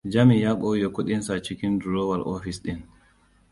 Jami 0.13 0.35
ya 0.41 0.51
ɓoye 0.59 0.85
kuɗinsa 0.95 1.33
cikin 1.43 1.73
durowar 1.81 2.19
ofis 2.33 2.59
ɗin. 2.63 2.79